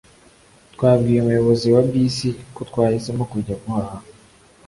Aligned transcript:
Twabwiye 0.73 1.17
umuyobozi 1.21 1.67
wa 1.75 1.81
bisi 1.91 2.29
ko 2.55 2.61
twahisemo 2.69 3.23
kujya 3.31 3.55
guhaha 3.61 3.97